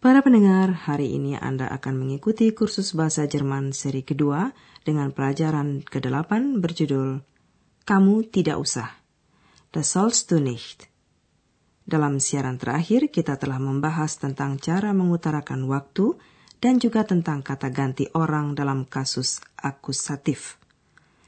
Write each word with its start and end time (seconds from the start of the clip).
Para 0.00 0.24
pendengar, 0.24 0.72
hari 0.88 1.12
ini 1.12 1.36
Anda 1.36 1.68
akan 1.68 2.00
mengikuti 2.00 2.56
kursus 2.56 2.96
bahasa 2.96 3.28
Jerman 3.28 3.76
seri 3.76 4.00
kedua 4.00 4.48
dengan 4.80 5.12
pelajaran 5.12 5.84
ke-8 5.84 6.56
berjudul 6.56 7.20
Kamu 7.84 8.14
Tidak 8.32 8.56
Usah. 8.56 8.88
Das 9.68 9.92
sollst 9.92 10.32
du 10.32 10.40
nicht. 10.40 10.88
Dalam 11.84 12.16
siaran 12.16 12.56
terakhir, 12.56 13.12
kita 13.12 13.36
telah 13.36 13.60
membahas 13.60 14.16
tentang 14.16 14.56
cara 14.56 14.96
mengutarakan 14.96 15.68
waktu 15.68 16.16
dan 16.64 16.80
juga 16.80 17.04
tentang 17.04 17.44
kata 17.44 17.68
ganti 17.68 18.08
orang 18.16 18.56
dalam 18.56 18.88
kasus 18.88 19.44
akusatif. 19.60 20.56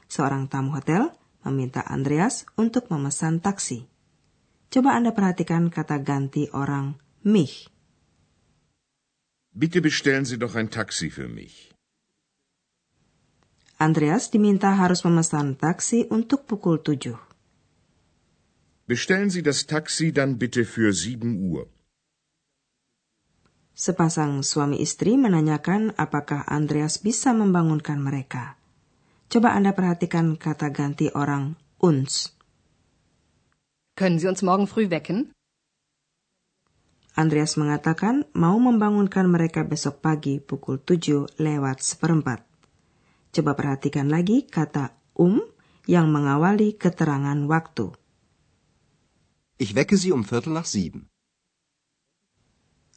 Seorang 0.09 0.49
tamu 0.49 0.73
hotel 0.73 1.13
meminta 1.45 1.85
Andreas 1.85 2.49
untuk 2.57 2.89
memesan 2.89 3.37
taksi. 3.37 3.85
Coba 4.73 4.97
Anda 4.97 5.13
perhatikan 5.13 5.69
kata 5.69 6.01
ganti 6.01 6.49
orang 6.49 6.97
mich 7.21 7.69
Bitte 9.55 9.81
bestellen 9.81 10.25
Sie 10.25 10.39
doch 10.39 10.55
ein 10.55 10.71
Taxi 10.71 11.11
für 11.11 11.27
mich. 11.27 11.69
Andreas 13.77 14.31
diminta 14.31 14.77
harus 14.81 15.05
memesan 15.05 15.61
taksi 15.61 16.09
untuk 16.09 16.49
pukul 16.49 16.81
7. 16.81 17.13
Bestellen 18.87 19.29
Sie 19.29 19.43
das 19.43 19.69
Taxi 19.69 20.11
dann 20.11 20.39
bitte 20.41 20.65
für 20.65 20.89
7 20.91 21.37
Uhr. 21.37 21.69
Sepasang 23.77 24.41
suami 24.41 24.81
istri 24.81 25.21
menanyakan 25.21 25.93
apakah 26.01 26.49
Andreas 26.49 26.97
bisa 26.97 27.29
membangunkan 27.37 28.01
mereka. 28.01 28.57
Coba 29.29 29.53
Anda 29.53 29.77
perhatikan 29.77 30.33
kata 30.33 30.73
ganti 30.73 31.13
orang 31.13 31.61
uns. 31.77 32.33
Können 33.93 34.17
Sie 34.17 34.25
uns 34.25 34.41
morgen 34.41 34.65
früh 34.65 34.89
wecken? 34.89 35.29
Andreas 37.13 37.61
mengatakan 37.61 38.25
mau 38.33 38.57
membangunkan 38.57 39.29
mereka 39.29 39.61
besok 39.61 40.01
pagi 40.01 40.41
pukul 40.41 40.81
7 40.81 41.37
lewat 41.37 41.77
seperempat. 41.85 42.41
Coba 43.29 43.53
perhatikan 43.53 44.09
lagi 44.09 44.49
kata 44.49 44.97
um 45.13 45.37
yang 45.85 46.09
mengawali 46.09 46.73
keterangan 46.73 47.37
waktu. 47.45 47.93
Ich 49.61 49.77
wecke 49.77 49.93
Sie 49.93 50.09
um 50.09 50.25
Viertel 50.25 50.57
nach 50.57 50.65
sieben. 50.65 51.13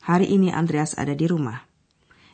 Hari 0.00 0.32
ini 0.32 0.48
Andreas 0.48 0.96
ada 0.96 1.12
di 1.12 1.28
rumah. 1.28 1.68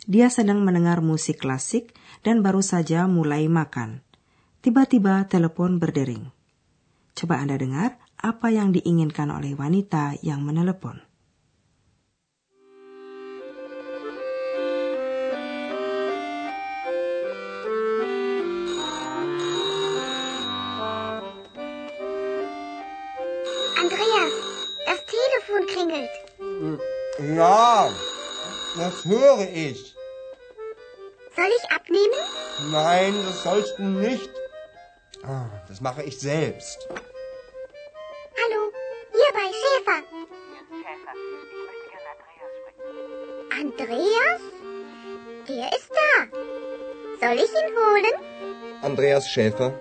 Dia 0.07 0.31
sedang 0.31 0.63
mendengar 0.63 1.03
musik 1.03 1.43
klasik 1.43 1.99
dan 2.23 2.47
baru 2.47 2.63
saja 2.63 3.11
mulai 3.11 3.51
makan. 3.51 4.07
Tiba-tiba 4.63 5.27
telepon 5.27 5.83
berdering. 5.83 6.31
Coba 7.19 7.43
Anda 7.43 7.59
dengar 7.59 7.99
apa 8.23 8.55
yang 8.55 8.71
diinginkan 8.71 9.35
oleh 9.35 9.59
wanita 9.59 10.15
yang 10.23 10.47
menelepon. 10.47 11.12
Andreas, 23.83 24.33
das 24.87 25.01
Telefon 25.07 25.67
klingelt. 25.67 26.11
Ja, 27.37 27.91
das 28.79 29.05
höre 29.05 29.49
ich. 29.53 29.95
Soll 31.35 31.51
ich 31.59 31.71
abnehmen? 31.71 32.21
Nein, 32.71 33.15
das 33.27 33.43
sollst 33.43 33.79
du 33.79 33.83
nicht. 33.83 34.31
Ah, 35.25 35.47
Das 35.69 35.81
mache 35.81 36.03
ich 36.05 36.19
selbst. 36.21 36.79
Hallo, 38.41 38.73
hier 39.13 39.33
bei 39.35 39.51
Schäfer. 39.61 40.03
Andreas? 43.61 44.41
Der 45.49 45.69
ist 45.77 45.91
da. 45.91 47.27
Soll 47.27 47.37
ich 47.37 47.51
ihn 47.51 47.77
holen? 47.77 48.83
Andreas 48.83 49.29
Schäfer. 49.29 49.73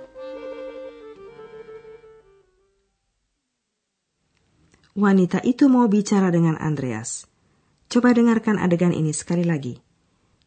Wanita 4.91 5.39
itu 5.47 5.71
mau 5.71 5.87
bicara 5.87 6.35
dengan 6.35 6.59
Andreas. 6.59 7.23
Coba 7.87 8.11
dengarkan 8.11 8.59
adegan 8.59 8.91
ini 8.91 9.15
sekali 9.15 9.47
lagi. 9.47 9.79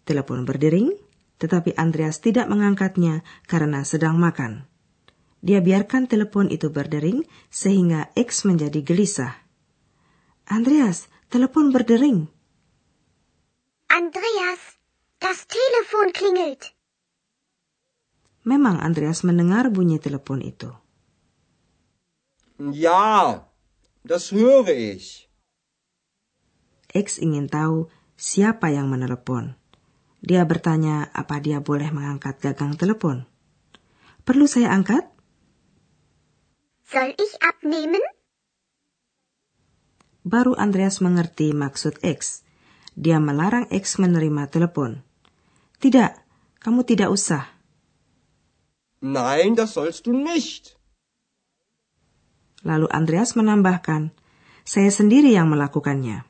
Telepon 0.05 0.45
berdering, 0.45 0.93
tetapi 1.41 1.73
Andreas 1.81 2.21
tidak 2.21 2.53
mengangkatnya 2.53 3.25
karena 3.49 3.89
sedang 3.89 4.21
makan. 4.21 4.69
Dia 5.45 5.65
biarkan 5.65 6.09
telepon 6.09 6.53
itu 6.53 6.69
berdering 6.69 7.25
sehingga 7.49 8.13
X 8.17 8.45
menjadi 8.45 8.81
gelisah. 8.85 9.33
Andreas, 10.45 11.09
telepon 11.33 11.73
berdering. 11.73 12.29
Andreas, 13.89 14.61
das 15.21 15.49
Telefon 15.49 16.13
klingelt. 16.13 16.73
Memang 18.45 18.77
Andreas 18.81 19.25
mendengar 19.25 19.73
bunyi 19.73 19.97
telepon 19.97 20.45
itu. 20.45 20.69
Ja, 22.61 23.41
das 24.05 24.31
höre 24.31 24.71
ich. 24.71 25.27
X 26.95 27.19
ingin 27.19 27.51
tahu 27.51 27.91
siapa 28.15 28.71
yang 28.71 28.87
menelepon. 28.87 29.59
Dia 30.25 30.47
bertanya 30.47 31.11
apa 31.11 31.43
dia 31.43 31.59
boleh 31.61 31.91
mengangkat 31.91 32.39
gagang 32.39 32.79
telepon. 32.79 33.27
Perlu 34.25 34.49
saya 34.49 34.73
angkat? 34.73 35.05
Soll 36.89 37.13
ich 37.19 37.35
abnehmen? 37.45 38.01
Baru 40.25 40.57
Andreas 40.57 41.05
mengerti 41.05 41.53
maksud 41.53 42.01
X. 42.01 42.47
Dia 42.97 43.21
melarang 43.21 43.69
X 43.69 44.01
menerima 44.01 44.49
telepon. 44.49 45.05
Tidak, 45.83 46.17
kamu 46.65 46.81
tidak 46.89 47.13
usah. 47.13 47.45
Nein, 49.05 49.53
das 49.53 49.77
sollst 49.77 50.09
du 50.09 50.17
nicht. 50.17 50.81
Lalu 52.65 52.89
Andreas 52.89 53.37
menambahkan, 53.37 54.11
saya 54.65 54.89
sendiri 54.89 55.37
yang 55.37 55.53
melakukannya. 55.53 56.25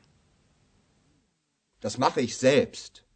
Das 1.79 1.95
mache 1.95 2.21
ich 2.27 2.35
selbst. 2.35 3.07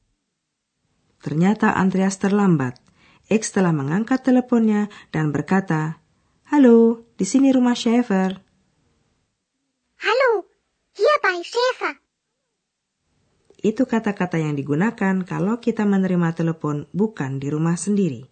Ternyata 1.20 1.76
Andreas 1.76 2.16
terlambat. 2.16 2.80
X 3.28 3.54
telah 3.54 3.76
mengangkat 3.76 4.24
teleponnya 4.24 4.88
dan 5.12 5.36
berkata, 5.36 6.00
Halo, 6.50 7.06
di 7.20 7.28
sini 7.28 7.52
rumah 7.52 7.76
Schaefer. 7.76 8.40
Hallo, 10.00 10.48
hier 10.96 11.18
bei 11.22 11.44
Schäfer. 11.44 12.00
Itu 13.60 13.84
kata-kata 13.84 14.40
yang 14.40 14.56
digunakan 14.56 15.28
kalau 15.28 15.60
kita 15.60 15.84
menerima 15.84 16.32
telepon 16.32 16.88
bukan 16.96 17.44
di 17.44 17.52
rumah 17.52 17.76
sendiri. 17.76 18.24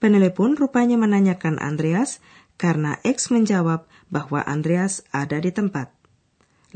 Penelepon 0.00 0.56
rupanya 0.56 1.00
menanyakan 1.00 1.56
Andreas 1.60 2.20
karena 2.60 3.00
X 3.00 3.32
menjawab 3.32 3.88
bahwa 4.12 4.44
Andreas 4.44 5.00
ada 5.16 5.40
di 5.40 5.48
tempat. 5.48 5.88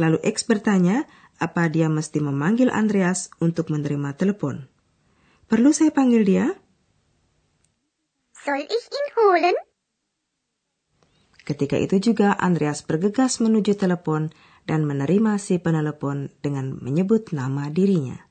Lalu 0.00 0.17
X 0.25 0.49
bertanya 0.49 1.05
apa 1.37 1.69
dia 1.69 1.93
mesti 1.93 2.25
memanggil 2.25 2.73
Andreas 2.73 3.29
untuk 3.37 3.69
menerima 3.69 4.17
telepon. 4.17 4.64
Perlu 5.44 5.76
saya 5.76 5.93
panggil 5.93 6.25
dia? 6.25 6.56
Soll 8.32 8.64
ich 8.64 8.87
ihn 8.88 9.08
holen? 9.12 9.56
Ketika 11.44 11.76
itu 11.76 12.00
juga 12.00 12.32
Andreas 12.32 12.81
bergegas 12.81 13.37
menuju 13.44 13.76
telepon 13.76 14.32
dan 14.64 14.88
menerima 14.88 15.37
si 15.37 15.61
penelepon 15.61 16.32
dengan 16.41 16.81
menyebut 16.81 17.37
nama 17.37 17.69
dirinya. 17.69 18.25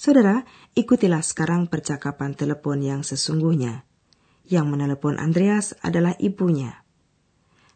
Saudara, 0.00 0.48
ikutilah 0.72 1.20
sekarang 1.20 1.68
percakapan 1.68 2.32
telepon 2.32 2.80
yang 2.80 3.04
sesungguhnya. 3.04 3.84
Yang 4.50 4.66
menelepon 4.66 5.22
Andreas 5.22 5.78
adalah 5.78 6.18
ibunya. 6.18 6.82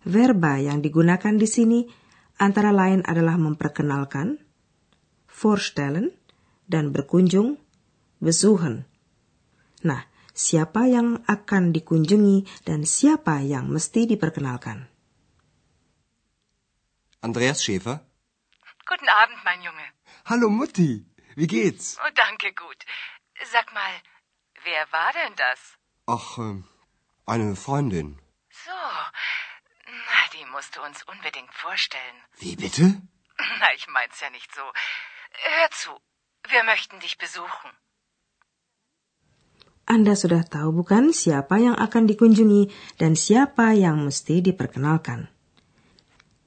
Verba 0.02 0.58
yang 0.58 0.82
digunakan 0.82 1.38
di 1.38 1.46
sini 1.46 1.86
antara 2.42 2.74
lain 2.74 3.06
adalah 3.06 3.38
memperkenalkan, 3.38 4.42
vorstellen, 5.30 6.10
dan 6.66 6.90
berkunjung, 6.90 7.62
besuchen. 8.18 8.90
Nah, 9.86 10.02
siapa 10.34 10.90
yang 10.90 11.22
akan 11.30 11.70
dikunjungi 11.70 12.66
dan 12.66 12.82
siapa 12.82 13.38
yang 13.46 13.70
mesti 13.70 14.10
diperkenalkan? 14.10 14.90
Andreas 17.22 17.62
Schäfer? 17.62 18.02
Guten 18.84 19.08
Abend, 19.08 19.38
mein 19.46 19.62
Junge. 19.62 19.86
Hallo 20.26 20.50
Mutti, 20.50 21.06
wie 21.38 21.46
geht's? 21.46 21.96
Oh, 22.02 22.12
danke, 22.12 22.50
gut. 22.52 22.82
Sag 23.48 23.70
mal, 23.72 23.94
wer 24.66 24.84
war 24.90 25.14
denn 25.14 25.32
das? 25.38 25.78
Ach, 26.06 26.38
äh, 26.38 26.62
eine 27.26 27.56
Freundin. 27.56 28.20
So, 28.52 28.76
na, 29.86 30.20
die 30.36 30.44
musst 30.52 30.76
du 30.76 30.82
uns 30.84 31.02
unbedingt 31.08 31.52
vorstellen. 31.54 32.18
Wie 32.38 32.56
bitte? 32.56 33.00
Na, 33.60 33.68
ich 33.74 33.88
mein's 33.88 34.20
ja 34.20 34.28
nicht 34.30 34.50
so. 34.54 34.62
Hör 35.32 35.70
zu, 35.70 35.92
wir 36.48 36.62
möchten 36.64 37.00
dich 37.00 37.16
besuchen. 37.16 37.72
Anda 39.84 40.16
sudah 40.16 40.44
tahu 40.48 40.80
bukan 40.80 41.12
siapa 41.12 41.60
yang 41.60 41.76
akan 41.76 42.08
dikunjungi 42.08 42.72
dan 42.96 43.12
siapa 43.16 43.76
yang 43.76 44.00
mesti 44.00 44.40
diperkenalkan. 44.40 45.28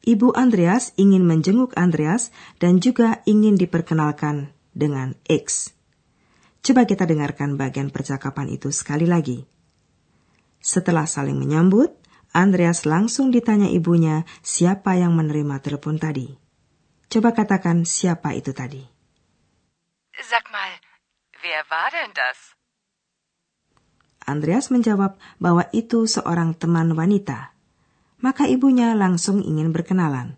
Ibu 0.02 0.34
Andreas 0.34 0.98
ingin 0.98 1.22
menjenguk 1.22 1.78
Andreas 1.78 2.34
dan 2.58 2.82
juga 2.82 3.22
ingin 3.30 3.54
diperkenalkan 3.60 4.54
dengan 4.74 5.14
X. 5.30 5.77
Coba 6.68 6.84
kita 6.84 7.08
dengarkan 7.08 7.56
bagian 7.56 7.88
percakapan 7.96 8.52
itu 8.52 8.76
sekali 8.76 9.08
lagi. 9.08 9.48
Setelah 10.60 11.08
saling 11.08 11.40
menyambut, 11.40 11.96
Andreas 12.36 12.84
langsung 12.84 13.32
ditanya 13.32 13.72
ibunya 13.72 14.28
siapa 14.44 15.00
yang 15.00 15.16
menerima 15.16 15.64
telepon 15.64 15.96
tadi. 15.96 16.28
Coba 17.08 17.32
katakan 17.32 17.88
siapa 17.88 18.36
itu 18.36 18.52
tadi. 18.52 18.84
Sag 20.20 20.52
mal, 20.52 20.76
wer 21.40 21.64
war 21.72 21.88
denn 21.88 22.12
das? 22.12 22.60
Andreas 24.28 24.68
menjawab 24.68 25.16
bahwa 25.40 25.72
itu 25.72 26.04
seorang 26.04 26.52
teman 26.52 26.92
wanita. 27.00 27.56
Maka 28.20 28.44
ibunya 28.44 28.92
langsung 28.92 29.40
ingin 29.40 29.72
berkenalan. 29.72 30.36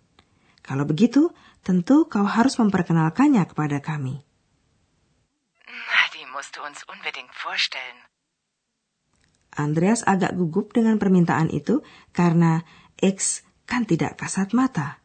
Kalau 0.62 0.86
begitu, 0.86 1.34
tentu 1.66 2.06
kau 2.06 2.30
harus 2.30 2.54
memperkenalkannya 2.62 3.50
kepada 3.50 3.82
kami. 3.82 4.29
Musst 6.40 6.56
du 6.56 6.64
uns 6.64 6.88
unbedingt 6.88 7.36
vorstellen. 7.36 8.00
Andreas 9.52 10.08
agak 10.08 10.40
gugup 10.40 10.72
dengan 10.72 10.96
permintaan 10.96 11.52
itu 11.52 11.84
karena 12.16 12.64
X 12.96 13.44
kan 13.68 13.84
tidak 13.84 14.16
kasat 14.16 14.56
mata. 14.56 15.04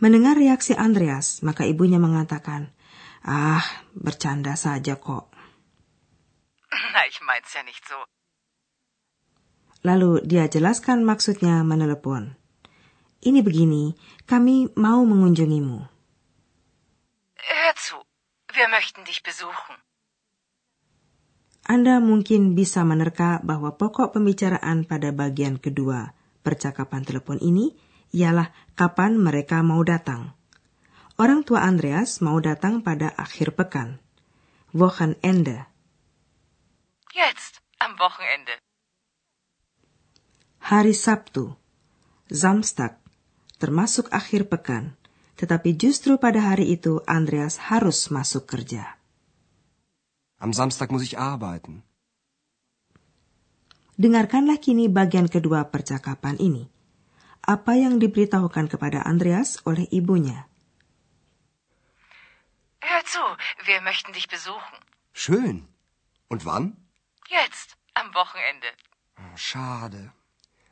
Mendengar 0.00 0.40
reaksi 0.40 0.72
Andreas, 0.72 1.44
maka 1.44 1.68
ibunya 1.68 2.00
mengatakan, 2.00 2.72
Ah, 3.20 3.60
bercanda 3.92 4.56
saja 4.56 4.96
kok. 4.96 5.28
Na, 6.96 7.04
ich 7.04 7.20
mein's 7.28 7.52
ja 7.52 7.60
nicht 7.60 7.84
so. 7.84 8.08
Lalu 9.84 10.24
dia 10.24 10.48
jelaskan 10.48 11.04
maksudnya 11.04 11.60
menelepon. 11.60 12.40
Ini 13.20 13.44
begini, 13.44 13.92
kami 14.24 14.72
mau 14.80 15.04
mengunjungimu. 15.04 15.76
Hör 17.36 17.74
zu, 17.76 18.00
wir 18.56 18.72
möchten 18.72 19.04
dich 19.04 19.20
besuchen. 19.20 19.76
Anda 21.68 22.00
mungkin 22.00 22.56
bisa 22.56 22.80
menerka 22.80 23.44
bahwa 23.44 23.76
pokok 23.76 24.16
pembicaraan 24.16 24.88
pada 24.88 25.12
bagian 25.12 25.60
kedua 25.60 26.16
percakapan 26.40 27.04
telepon 27.04 27.36
ini 27.44 27.76
ialah 28.16 28.48
kapan 28.72 29.20
mereka 29.20 29.60
mau 29.60 29.84
datang. 29.84 30.32
Orang 31.20 31.44
tua 31.44 31.68
Andreas 31.68 32.24
mau 32.24 32.40
datang 32.40 32.80
pada 32.80 33.12
akhir 33.20 33.52
pekan. 33.52 34.00
Wochenende. 34.72 35.68
Jetzt, 37.12 37.60
am 37.84 38.00
Wochenende. 38.00 38.56
Hari 40.72 40.96
Sabtu, 40.96 41.52
Samstag, 42.32 42.96
termasuk 43.60 44.08
akhir 44.08 44.48
pekan. 44.48 44.96
Tetapi 45.38 45.76
justru 45.78 46.18
pada 46.18 46.50
hari 46.50 46.74
itu 46.74 47.04
Andreas 47.06 47.60
harus 47.70 48.10
masuk 48.10 48.48
kerja. 48.48 48.97
Am 50.38 50.52
Samstag 50.52 50.90
muss 50.94 51.02
ich 51.02 51.18
arbeiten. 51.18 51.82
Dengarkanlah 53.98 54.62
kini 54.62 54.86
bagian 54.86 55.26
kedua 55.26 55.66
percakapan 55.66 56.38
ini. 56.38 56.70
Apa 57.42 57.74
yang 57.74 57.98
diberitahukan 57.98 58.70
kepada 58.70 59.02
Andreas 59.02 59.58
oleh 59.66 59.90
ibunya. 59.90 60.46
Hör 62.78 63.02
zu, 63.02 63.24
wir 63.66 63.82
möchten 63.82 64.14
dich 64.14 64.30
besuchen. 64.30 64.78
Schön. 65.10 65.66
Und 66.30 66.46
wann? 66.46 66.78
Jetzt, 67.26 67.74
am 67.98 68.14
Wochenende. 68.14 68.70
Schade. 69.34 70.12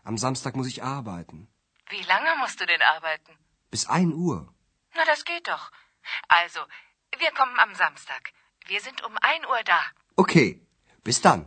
Am 0.04 0.16
Samstag 0.16 0.54
muss 0.54 0.70
ich 0.70 0.86
arbeiten. 0.86 1.48
Wie 1.90 2.02
lange 2.06 2.30
musst 2.38 2.60
du 2.60 2.66
denn 2.66 2.82
arbeiten? 2.82 3.34
Bis 3.70 3.86
ein 3.86 4.14
Uhr. 4.14 4.54
Na, 4.94 5.02
das 5.04 5.24
geht 5.24 5.48
doch. 5.48 5.72
Also, 6.28 6.60
wir 7.18 7.32
kommen 7.34 7.58
am 7.58 7.74
Samstag. 7.74 8.30
Wir 8.66 8.82
sind 8.82 8.98
um 9.06 9.14
ein 9.22 9.46
Uhr 9.46 9.62
da. 9.62 9.78
Okay. 10.18 10.58
Bis 11.06 11.22
dann. 11.22 11.46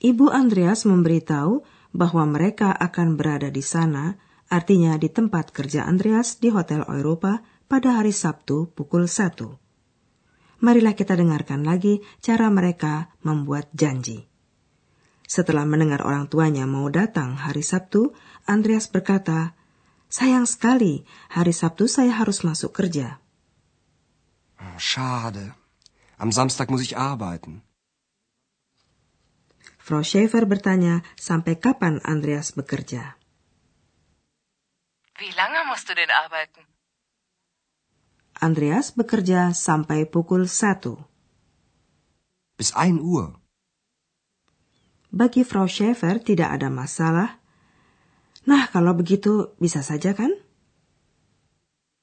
Ibu 0.00 0.32
Andreas 0.32 0.88
memberitahu 0.88 1.68
bahwa 1.92 2.24
mereka 2.24 2.72
akan 2.72 3.20
berada 3.20 3.52
di 3.52 3.60
sana, 3.60 4.16
artinya 4.48 4.96
di 4.96 5.12
tempat 5.12 5.52
kerja 5.52 5.84
Andreas 5.84 6.40
di 6.40 6.48
Hotel 6.48 6.80
Eropa 6.88 7.44
pada 7.68 8.00
hari 8.00 8.16
Sabtu 8.16 8.72
pukul 8.72 9.04
1. 9.04 10.64
Marilah 10.64 10.96
kita 10.96 11.12
dengarkan 11.12 11.60
lagi 11.60 12.00
cara 12.24 12.48
mereka 12.48 13.12
membuat 13.20 13.68
janji. 13.76 14.24
Setelah 15.28 15.68
mendengar 15.68 16.08
orang 16.08 16.32
tuanya 16.32 16.64
mau 16.64 16.88
datang 16.88 17.36
hari 17.36 17.60
Sabtu, 17.60 18.16
Andreas 18.48 18.88
berkata, 18.88 19.52
Sayang 20.08 20.48
sekali, 20.48 21.04
hari 21.28 21.52
Sabtu 21.52 21.84
saya 21.84 22.16
harus 22.16 22.40
masuk 22.48 22.72
kerja. 22.72 23.20
Schade. 24.78 25.54
Am 26.18 26.32
Samstag 26.32 26.70
muss 26.70 26.82
ich 26.82 26.96
arbeiten. 26.96 27.62
Frau 29.78 30.02
Schäfer 30.02 30.44
bertanya 30.44 31.00
sampai 31.16 31.54
kapan 31.56 32.00
Andreas 32.04 32.52
bekerja. 32.52 33.16
Wie 35.18 35.32
lange 35.34 35.64
musst 35.70 35.88
du 35.88 35.94
denn 35.94 36.10
arbeiten? 36.10 36.62
Andreas 38.38 38.92
bekerja 38.92 39.50
sampai 39.54 40.06
pukul 40.06 40.46
1. 40.46 40.94
Bis 42.58 42.70
ein 42.74 43.00
Uhr. 43.00 43.40
Bagi 45.10 45.42
Frau 45.42 45.66
Schäfer 45.66 46.20
tidak 46.22 46.52
ada 46.54 46.68
masalah. 46.70 47.40
Nah, 48.44 48.68
kalau 48.70 48.92
begitu 48.94 49.56
bisa 49.58 49.82
saja 49.82 50.12
kan? 50.14 50.30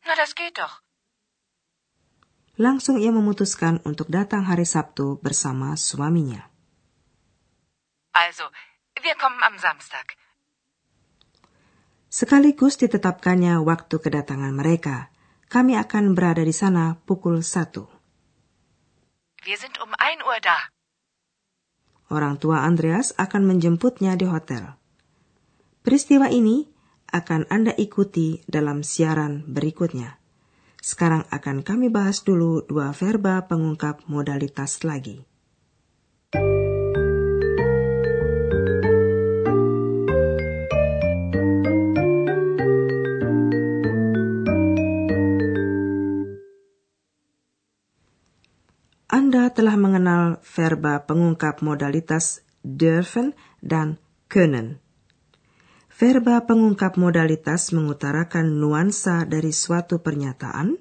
Na, 0.06 0.14
das 0.18 0.34
geht 0.36 0.58
doch. 0.58 0.85
Langsung 2.56 3.04
ia 3.04 3.12
memutuskan 3.12 3.84
untuk 3.84 4.08
datang 4.08 4.48
hari 4.48 4.64
Sabtu 4.64 5.20
bersama 5.20 5.76
suaminya. 5.76 6.48
Also, 8.16 8.48
wir 8.96 9.20
kommen 9.20 9.44
am 9.44 9.60
Samstag. 9.60 10.16
Sekaligus 12.08 12.80
ditetapkannya 12.80 13.60
waktu 13.60 14.00
kedatangan 14.00 14.56
mereka. 14.56 15.12
Kami 15.52 15.76
akan 15.76 16.16
berada 16.16 16.48
di 16.48 16.56
sana 16.56 16.96
pukul 17.04 17.44
1. 17.44 17.76
Wir 19.44 19.58
sind 19.60 19.76
um 19.84 19.92
ein 20.00 20.24
Uhr 20.24 20.40
da. 20.40 20.72
Orang 22.08 22.40
tua 22.40 22.64
Andreas 22.64 23.12
akan 23.20 23.44
menjemputnya 23.44 24.16
di 24.16 24.32
hotel. 24.32 24.80
Peristiwa 25.84 26.32
ini 26.32 26.66
akan 27.12 27.52
Anda 27.52 27.76
ikuti 27.76 28.42
dalam 28.48 28.82
siaran 28.82 29.44
berikutnya. 29.46 30.25
Sekarang 30.86 31.26
akan 31.34 31.66
kami 31.66 31.90
bahas 31.90 32.22
dulu 32.22 32.62
dua 32.62 32.94
verba 32.94 33.42
pengungkap 33.50 34.06
modalitas 34.06 34.86
lagi. 34.86 35.26
Anda 49.10 49.50
telah 49.50 49.82
mengenal 49.82 50.38
verba 50.46 51.02
pengungkap 51.10 51.66
modalitas 51.66 52.46
dürfen 52.62 53.34
dan 53.66 53.98
können. 54.30 54.85
Verba 55.96 56.44
pengungkap 56.44 57.00
modalitas 57.00 57.72
mengutarakan 57.72 58.60
nuansa 58.60 59.24
dari 59.24 59.56
suatu 59.56 60.04
pernyataan 60.04 60.76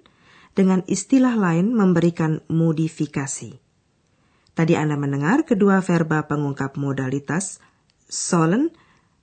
dengan 0.59 0.83
istilah 0.90 1.38
lain 1.38 1.71
memberikan 1.71 2.42
modifikasi. 2.50 3.62
Tadi 4.54 4.75
Anda 4.75 4.99
mendengar 4.99 5.47
kedua 5.47 5.83
verba 5.83 6.26
pengungkap 6.26 6.75
modalitas 6.75 7.62
sollen 8.11 8.75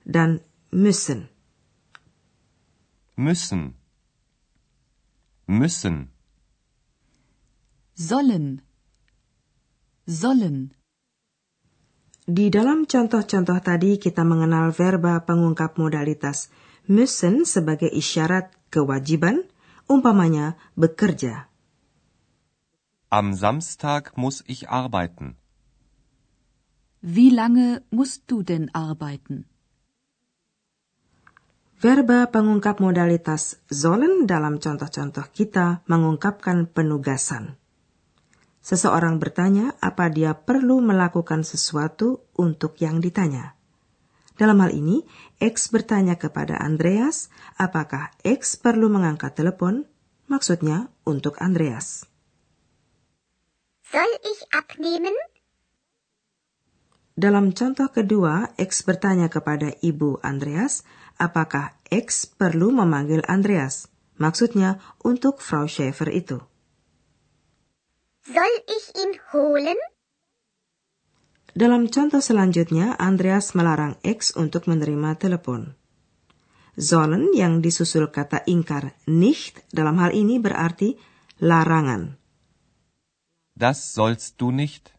dan 0.08 0.40
müssen. 0.72 1.28
Müssen. 3.16 3.76
Müssen. 5.44 6.12
sollen, 7.94 8.62
sollen, 10.06 10.74
Di 12.32 12.48
dalam 12.48 12.88
contoh-contoh 12.88 13.60
tadi 13.60 14.00
kita 14.00 14.24
mengenal 14.24 14.72
verba 14.72 15.20
pengungkap 15.20 15.76
modalitas 15.76 16.48
müssen 16.88 17.44
sebagai 17.44 17.92
isyarat 17.92 18.56
kewajiban, 18.72 19.44
umpamanya 19.84 20.56
bekerja. 20.72 21.52
Am 23.12 23.36
Samstag 23.36 24.16
muss 24.16 24.40
ich 24.48 24.72
arbeiten. 24.72 25.36
Wie 27.04 27.28
lange 27.28 27.84
musst 27.92 28.24
du 28.32 28.40
denn 28.40 28.72
arbeiten? 28.72 29.44
Verba 31.76 32.32
pengungkap 32.32 32.80
modalitas 32.80 33.60
sollen 33.68 34.24
dalam 34.24 34.56
contoh-contoh 34.56 35.28
kita 35.36 35.84
mengungkapkan 35.84 36.64
penugasan. 36.64 37.60
Seseorang 38.62 39.18
bertanya 39.18 39.74
apa 39.82 40.06
dia 40.06 40.38
perlu 40.38 40.78
melakukan 40.78 41.42
sesuatu 41.42 42.22
untuk 42.38 42.78
yang 42.78 43.02
ditanya. 43.02 43.58
Dalam 44.38 44.62
hal 44.62 44.70
ini, 44.70 45.02
X 45.42 45.74
bertanya 45.74 46.14
kepada 46.14 46.62
Andreas 46.62 47.26
apakah 47.58 48.14
X 48.22 48.54
perlu 48.54 48.86
mengangkat 48.86 49.34
telepon, 49.34 49.84
maksudnya 50.30 50.88
untuk 51.02 51.42
Andreas. 51.42 52.06
Soll 53.82 54.14
ich 54.24 54.40
abnehmen? 54.54 55.12
Dalam 57.12 57.52
contoh 57.52 57.92
kedua, 57.92 58.56
X 58.56 58.88
bertanya 58.88 59.28
kepada 59.28 59.74
ibu 59.84 60.16
Andreas 60.24 60.86
apakah 61.20 61.76
X 61.90 62.24
perlu 62.24 62.72
memanggil 62.72 63.20
Andreas, 63.28 63.90
maksudnya 64.16 64.80
untuk 65.04 65.44
Frau 65.44 65.68
Schäfer 65.68 66.08
itu. 66.08 66.51
Soll 68.22 68.54
ich 68.70 68.94
ihn 68.94 69.18
holen? 69.34 69.74
Dalam 71.58 71.90
contoh 71.90 72.22
selanjutnya, 72.22 72.94
Andreas 72.94 73.58
melarang 73.58 73.98
X 74.06 74.38
untuk 74.38 74.70
menerima 74.70 75.18
telepon. 75.18 75.74
Sollen 76.78 77.34
yang 77.34 77.58
disusul 77.58 78.14
kata 78.14 78.46
ingkar 78.46 78.94
nicht 79.10 79.66
dalam 79.74 79.98
hal 79.98 80.14
ini 80.14 80.38
berarti 80.38 80.94
larangan. 81.42 82.14
Das 83.58 83.90
sollst 83.90 84.38
du 84.38 84.54
nicht. 84.54 84.94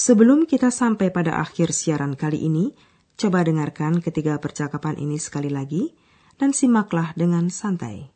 Sebelum 0.00 0.48
kita 0.48 0.72
sampai 0.72 1.12
pada 1.12 1.44
akhir 1.44 1.76
siaran 1.76 2.16
kali 2.16 2.48
ini, 2.48 2.72
coba 3.20 3.44
dengarkan 3.44 4.00
ketiga 4.00 4.40
percakapan 4.40 4.96
ini 4.96 5.20
sekali 5.20 5.52
lagi 5.52 5.92
dan 6.40 6.56
simaklah 6.56 7.12
dengan 7.12 7.52
santai. 7.52 8.08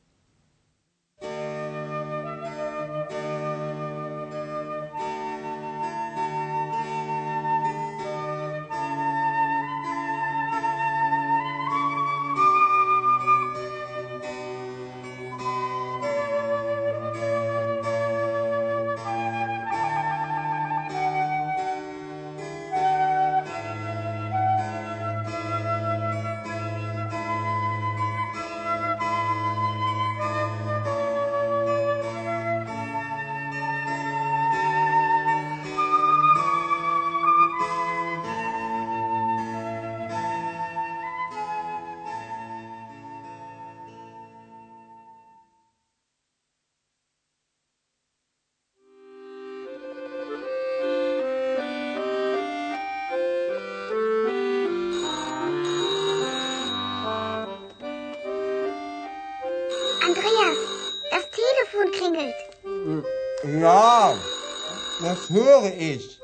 Höre 65.31 65.73
ich. 65.79 66.21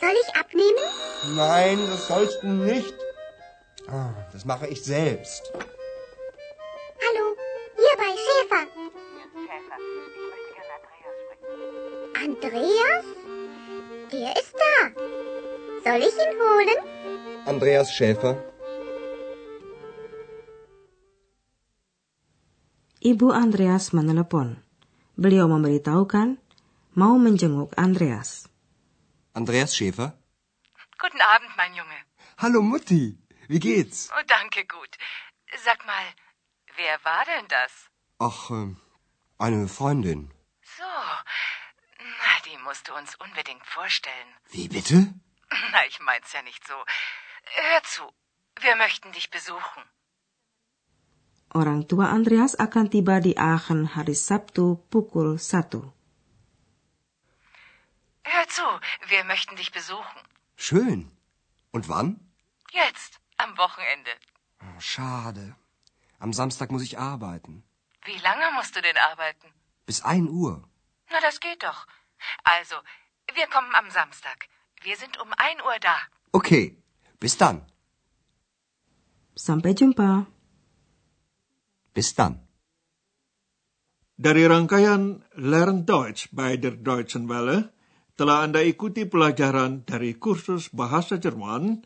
Soll 0.00 0.14
ich 0.22 0.30
abnehmen? 0.36 0.84
Nein, 1.36 1.78
das 1.90 2.06
sollst 2.08 2.42
du 2.42 2.48
nicht. 2.48 2.94
Ah, 3.88 4.10
Das 4.32 4.44
mache 4.44 4.66
ich 4.66 4.82
selbst. 4.82 5.42
Hallo, 7.04 7.24
hier 7.76 7.96
bei 7.96 8.10
Schäfer. 8.24 8.62
Schäfer, 9.44 9.78
ich 9.78 10.26
möchte 10.32 10.50
gerne 10.56 10.74
Andreas 10.80 11.16
sprechen. 11.22 11.52
Andreas? 12.24 13.06
Der 14.12 14.30
ist 14.40 14.54
da. 14.54 14.76
Soll 15.84 16.00
ich 16.08 16.14
ihn 16.14 16.34
holen? 16.40 16.78
Andreas 17.46 17.92
Schäfer. 17.92 18.36
Ibu 23.00 23.30
Andreas 23.30 23.92
menelepon. 23.92 24.56
Beliau 25.16 25.46
memberitahukan 25.46 26.38
mau 26.94 27.18
menjenguk 27.18 27.74
Andreas. 27.76 28.48
Andreas 29.34 29.74
Schäfer. 29.76 30.12
Guten 30.98 31.20
Abend, 31.20 31.50
mein 31.56 31.74
Junge. 31.74 31.98
Hallo 32.38 32.62
Mutti. 32.62 33.18
Wie 33.48 33.58
geht's? 33.58 34.10
Oh, 34.16 34.24
danke, 34.26 34.64
gut. 34.64 34.92
Sag 35.64 35.84
mal, 35.86 36.06
wer 36.76 36.94
war 37.04 37.24
denn 37.24 37.46
das? 37.48 37.72
Ach, 38.18 38.50
ähm, 38.50 38.76
eine 39.38 39.68
Freundin. 39.68 40.30
So, 40.78 40.92
na, 41.98 42.32
die 42.46 42.58
musst 42.66 42.88
du 42.88 42.94
uns 42.94 43.14
unbedingt 43.16 43.66
vorstellen. 43.66 44.30
Wie 44.50 44.68
bitte? 44.68 45.12
Na, 45.72 45.80
ich 45.86 46.00
mein's 46.00 46.32
ja 46.32 46.42
nicht 46.42 46.66
so. 46.66 46.74
Hör 47.60 47.82
zu, 47.82 48.02
wir 48.60 48.76
möchten 48.76 49.12
dich 49.12 49.30
besuchen. 49.30 49.82
Orang 51.54 51.86
tua 51.86 52.10
Andreas 52.10 52.58
akan 52.58 52.90
tiba 52.90 53.20
di 53.20 53.38
Aachen 53.38 53.94
hari 53.94 54.14
Sabtu 54.18 54.82
pukul 54.90 55.38
1. 55.38 56.03
Zu, 58.56 58.66
wir 59.12 59.24
möchten 59.24 59.56
dich 59.56 59.72
besuchen. 59.72 60.20
Schön. 60.56 61.10
Und 61.72 61.88
wann? 61.88 62.08
Jetzt, 62.70 63.20
am 63.36 63.58
Wochenende. 63.58 64.12
Oh, 64.62 64.80
schade. 64.80 65.56
Am 66.20 66.32
Samstag 66.32 66.70
muss 66.70 66.86
ich 66.88 66.98
arbeiten. 66.98 67.64
Wie 68.04 68.18
lange 68.18 68.46
musst 68.56 68.76
du 68.76 68.80
denn 68.80 68.96
arbeiten? 69.10 69.48
Bis 69.86 70.02
ein 70.02 70.28
Uhr. 70.28 70.54
Na, 71.10 71.20
das 71.20 71.40
geht 71.40 71.62
doch. 71.64 71.86
Also, 72.44 72.76
wir 73.34 73.48
kommen 73.48 73.74
am 73.74 73.90
Samstag. 73.90 74.48
Wir 74.82 74.96
sind 74.96 75.18
um 75.18 75.32
ein 75.36 75.60
Uhr 75.60 75.78
da. 75.80 75.96
Okay. 76.32 76.64
Bis 77.18 77.36
dann. 77.36 77.66
Sampai 79.34 79.70
jumpa. 79.70 80.26
Bis 81.92 82.14
dann. 82.14 82.34
Dari 84.16 84.46
rangkaian 84.46 85.24
Learn 85.34 85.86
Deutsch 85.86 86.28
bei 86.30 86.56
der 86.56 86.76
Deutschen 86.90 87.28
Welle, 87.28 87.73
telah 88.14 88.46
Anda 88.46 88.62
ikuti 88.62 89.06
pelajaran 89.10 89.82
dari 89.82 90.14
kursus 90.14 90.70
bahasa 90.70 91.18
Jerman, 91.18 91.82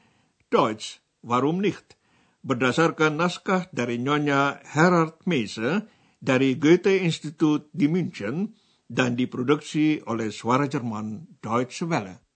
Deutsch, 0.52 1.00
Warum 1.24 1.58
nicht? 1.58 1.98
Berdasarkan 2.46 3.18
naskah 3.18 3.66
dari 3.74 3.98
Nyonya 3.98 4.62
Herard 4.62 5.18
Meise 5.26 5.90
dari 6.22 6.54
Goethe 6.54 7.02
Institut 7.02 7.66
di 7.74 7.90
München 7.90 8.54
dan 8.86 9.18
diproduksi 9.18 10.00
oleh 10.06 10.30
Suara 10.30 10.70
Jerman 10.70 11.40
Deutsche 11.42 11.84
Welle. 11.84 12.27